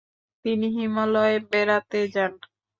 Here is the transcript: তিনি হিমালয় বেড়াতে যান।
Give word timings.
তিনি 0.45 0.67
হিমালয় 0.75 1.37
বেড়াতে 1.51 1.99
যান। 2.13 2.31